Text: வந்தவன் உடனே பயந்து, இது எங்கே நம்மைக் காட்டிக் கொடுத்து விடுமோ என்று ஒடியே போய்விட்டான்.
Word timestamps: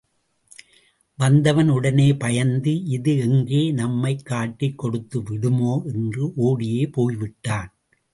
வந்தவன் 1.17 1.69
உடனே 1.69 2.13
பயந்து, 2.13 2.83
இது 2.83 3.17
எங்கே 3.17 3.71
நம்மைக் 3.71 4.25
காட்டிக் 4.25 4.77
கொடுத்து 4.77 5.23
விடுமோ 5.23 5.83
என்று 5.85 6.31
ஒடியே 6.37 6.91
போய்விட்டான். 6.91 7.73